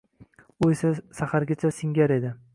U 0.63 0.69
esa 0.75 0.91
sahargacha 1.21 1.73
singar 1.83 2.17
edi. 2.19 2.35